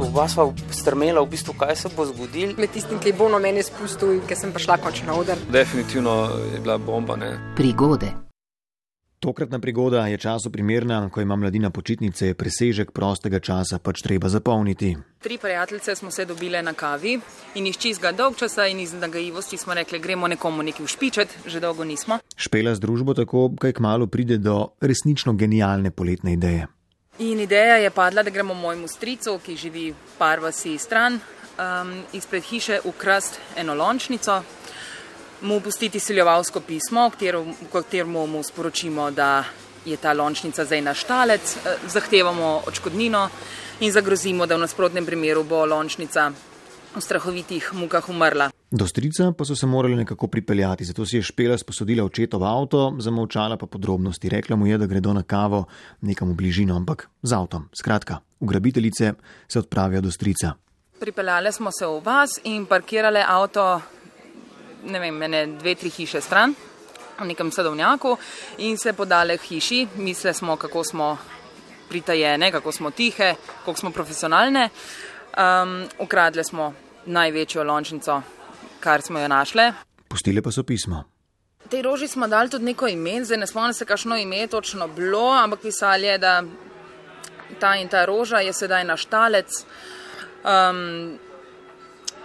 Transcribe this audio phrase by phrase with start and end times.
[0.00, 2.54] Oba sva strmela, v bistvu, kaj se bo zgodilo.
[2.58, 5.38] Med tistim, ki bo na meni spustil, ker sem prišla končno na oder.
[5.52, 6.14] Definitivno
[6.54, 7.16] je bila bomba.
[7.16, 7.32] Ne.
[7.56, 8.12] Prigode.
[9.22, 14.96] Tokratna prigoda je času primerna, ko ima mladina počitnice, presežek prostega časa pač treba zapolniti.
[15.22, 17.20] Tri prijateljice smo se dobile na kavi
[17.54, 21.60] in iz čizga dolg časa in iz nagajivosti smo rekli, gremo nekomu nekaj ušpičet, že
[21.60, 22.18] dolgo nismo.
[22.36, 26.66] Špela z družbo tako, kaj kmalo pride do resnično genialne poletne ideje.
[27.18, 31.18] In ideja je padla, da gremo mojemu stricu, ki živi par vasi stran,
[31.58, 34.42] um, izpred hiše ukrast eno lončnico,
[35.42, 39.44] mu pustiti siljovalsko pismo, v katerem mu sporočimo, da
[39.84, 43.28] je ta lončnica zdaj naš talec, eh, zahtevamo očkodnino
[43.80, 46.32] in zagrozimo, da v nasprotnem primeru bo lončnica
[46.94, 48.61] v strahovitih mukah umrla.
[48.72, 52.94] Do strica pa so se morali nekako pripeljati, zato si je špela sposodila očetov avto,
[52.98, 54.28] zamolčala pa podrobnosti.
[54.28, 55.66] Rekla mu je, da gredo na kavo
[56.00, 57.68] nekam v bližino, ampak z avtom.
[57.72, 59.12] Skratka, ugrabiteljice
[59.48, 60.54] se odpravijo do strica.
[61.00, 63.80] Pripeljali smo se v vas in parkirali avto,
[64.84, 66.54] ne vem, mene dve, tri hiše stran,
[67.20, 68.16] v nekem sadovnjaku
[68.58, 69.86] in se podale k hiši.
[69.96, 71.18] Mislili smo, kako smo
[71.88, 74.70] pritajene, kako smo tihe, kako smo profesionalne.
[75.36, 76.72] Um, ukradli smo
[77.06, 78.22] največjo lončnico,
[78.82, 79.70] kar smo jo našli.
[80.08, 81.04] Pustili pa so pismo.
[81.70, 85.30] Tej roži smo dali tudi neko ime, zdaj ne spomnim se, kakšno ime točno bilo,
[85.32, 86.42] ampak pisali je, da
[87.60, 89.64] ta in ta roža je sedaj naš talec.
[90.42, 91.18] Um,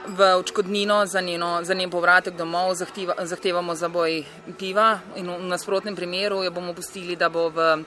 [0.08, 4.24] v očkodnino za, njeno, za njen povratek domov zahteva, zahtevamo za boj
[4.60, 7.84] piva in v nasprotnem primeru jo bomo pustili, da bo v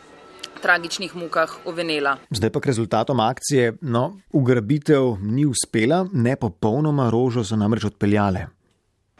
[0.62, 2.18] tragičnih mukah ovenela.
[2.30, 3.72] Zdaj pa k rezultatom akcije.
[3.80, 8.46] No, ugrabitev ni uspela, ne popolnoma rožo so namreč odpeljale.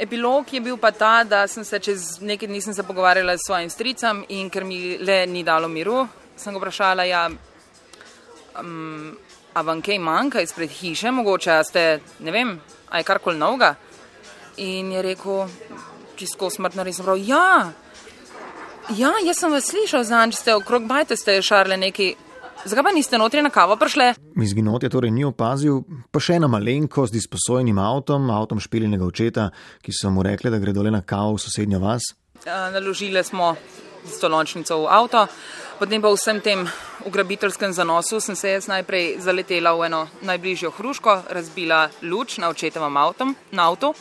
[0.01, 3.71] Epilog je bil pa ta, da sem se čez nekaj dni se pogovarjala s svojim
[3.71, 6.07] stricem in ker mi le ni dalo miru,
[6.37, 7.29] sem ga vprašala, ja,
[8.61, 9.13] um,
[9.53, 12.57] a vam kaj manjka izpred hiše, mogoče ste, ne vem,
[12.89, 13.75] a je karkoli novega.
[14.57, 15.47] In je rekel,
[16.17, 17.73] čisto smrtno, res prav, ja,
[18.97, 22.15] Ja, jaz sem vas slišal, znam, če ste okrog bajte, ste šarle neki.
[22.65, 24.13] Zakaj pa niste notri na kavo prišli?
[24.43, 25.81] Izginot je torej ni opazil,
[26.13, 29.47] pa še ena malenkost z izposojenim avtom, avtom špiljenega očeta,
[29.81, 32.11] ki so mu rekli, da gre dole na kavo v sosednjo vas.
[32.45, 33.55] Naložili smo
[34.05, 35.25] stolončnico v avto,
[35.81, 36.67] potem pa v vsem tem
[37.09, 42.97] ugrabiteljskem zanosu sem se jaz najprej zaletela v eno najbližjo hruško, razbila luč na očetovem
[42.97, 43.95] avtu,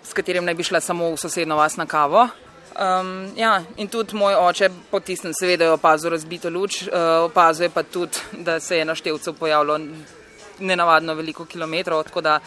[0.00, 2.28] s katerim naj bi šla samo v sosednjo vas na kavo.
[2.76, 7.70] Um, ja, in tudi moj oče, po tistem, seveda, je opazil razbito luč, uh, opazuje
[7.72, 9.78] pa tudi, da se je na števcu pojavilo
[10.60, 12.40] nenavadno veliko kilometrov, tako da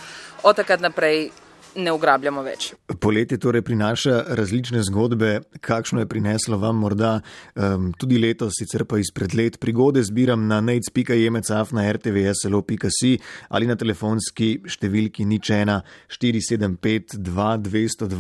[0.44, 1.30] od takrat naprej
[1.76, 2.74] ne ugrabljamo več.
[3.02, 9.00] Poletje torej prinaša različne zgodbe, kakšno je prineslo vam morda um, tudi letos, sicer pa
[9.00, 9.60] izpred let.
[9.62, 13.14] Prigode zbiram na nec.jemecaf na rtvslo.si
[13.50, 18.20] ali na telefonski številki nič ena 475 2202.